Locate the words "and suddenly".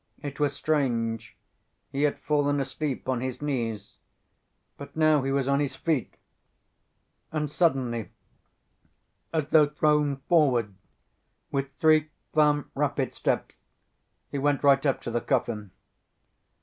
7.31-8.09